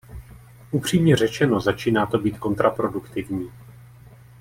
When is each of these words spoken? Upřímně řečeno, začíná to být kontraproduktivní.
Upřímně 0.71 1.15
řečeno, 1.15 1.59
začíná 1.59 2.05
to 2.05 2.19
být 2.19 2.37
kontraproduktivní. 2.39 3.51